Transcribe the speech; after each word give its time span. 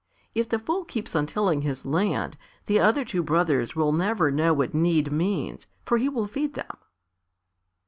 If 0.33 0.49
the 0.49 0.57
fool 0.57 0.83
keeps 0.83 1.15
on 1.15 1.27
tilling 1.27 1.61
his 1.61 1.85
land, 1.85 2.35
the 2.65 2.79
other 2.79 3.05
two 3.05 3.21
brothers 3.21 3.75
will 3.75 3.91
never 3.91 4.31
know 4.31 4.51
what 4.51 4.73
need 4.73 5.11
means, 5.11 5.67
for 5.85 5.99
he 5.99 6.09
will 6.09 6.25
feed 6.25 6.55
them." 6.55 6.75